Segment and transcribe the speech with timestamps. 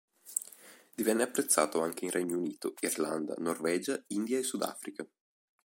[0.95, 5.05] Divenne apprezzato anche in Regno Unito, Irlanda, Norvegia, India e Sudafrica.